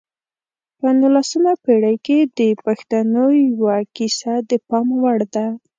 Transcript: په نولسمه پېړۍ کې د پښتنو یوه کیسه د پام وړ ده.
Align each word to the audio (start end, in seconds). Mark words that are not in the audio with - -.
په 0.79 0.87
نولسمه 0.99 1.53
پېړۍ 1.63 1.95
کې 2.05 2.17
د 2.37 2.39
پښتنو 2.65 3.25
یوه 3.51 3.75
کیسه 3.95 4.33
د 4.49 4.51
پام 4.67 4.87
وړ 5.01 5.19
ده. 5.33 5.47